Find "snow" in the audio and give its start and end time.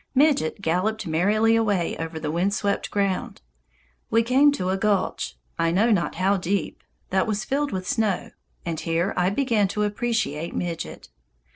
7.87-8.31